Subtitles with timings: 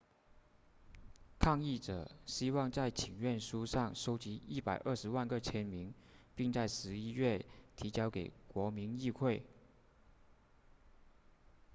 [1.37, 5.93] 抗议者希望在请愿书上收集120万个签名
[6.33, 9.45] 并在十一月提交给国民议会